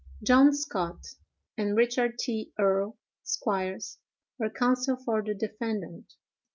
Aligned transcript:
"John 0.23 0.51
Scott 0.55 1.05
and 1.59 1.77
Richard 1.77 2.17
T. 2.17 2.53
Earl, 2.57 2.97
Esqs., 3.23 3.97
were 4.39 4.49
counsel 4.49 4.97
for 4.97 5.21
the 5.21 5.35
defendant." 5.35 6.13